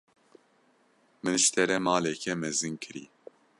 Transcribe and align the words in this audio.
Min 1.21 1.35
ji 1.41 1.47
te 1.53 1.63
re 1.69 1.77
maleke 1.87 2.31
mezin 2.41 2.75
kirî. 2.83 3.05